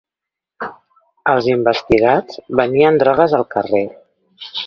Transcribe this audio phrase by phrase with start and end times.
[1.33, 3.85] Els investigats venien drogues al carrer.